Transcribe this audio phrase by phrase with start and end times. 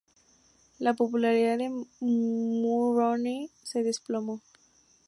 [0.79, 1.69] La popularidad de
[1.99, 4.41] Mulroney se desplomó.